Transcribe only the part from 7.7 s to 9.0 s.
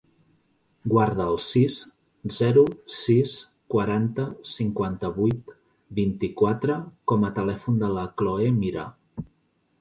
de la Chloé Mira.